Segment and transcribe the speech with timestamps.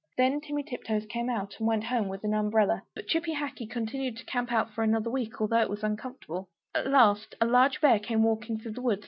[0.17, 2.81] Then Timmy Tiptoes came out, and went home with an umbrella.
[2.95, 6.49] But Chippy Hackee continued to camp out for another week, although it was uncomfortable.
[6.73, 8.99] At last a large bear came walking through the wood.